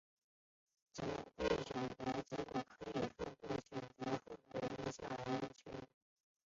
[0.95, 5.83] 选项的结果可以透过选择后的音效来确认。